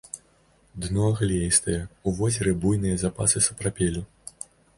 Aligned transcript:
Дно 0.85 1.09
глеістае, 1.19 1.77
у 2.07 2.15
возеры 2.21 2.51
буйныя 2.65 2.97
запасы 3.03 3.45
сапрапелю. 3.51 4.03